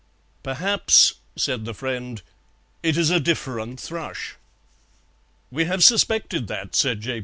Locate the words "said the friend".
1.35-2.23